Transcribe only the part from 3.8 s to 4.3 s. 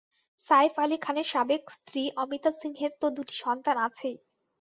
আছেই।